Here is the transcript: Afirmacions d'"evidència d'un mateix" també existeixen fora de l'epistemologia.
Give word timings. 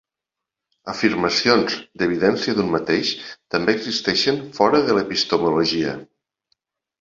Afirmacions 0.93 1.75
d'"evidència 2.01 2.55
d'un 2.59 2.71
mateix" 2.77 3.11
també 3.57 3.77
existeixen 3.81 4.41
fora 4.57 4.81
de 4.89 4.97
l'epistemologia. 5.01 5.95